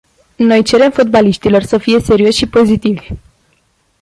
Noi 0.37 0.63
cerem 0.63 0.91
fotbaliștilor 0.91 1.61
să 1.61 1.77
fie 1.77 1.99
serioși 1.99 2.37
și 2.37 2.47
pozitivi. 2.47 3.07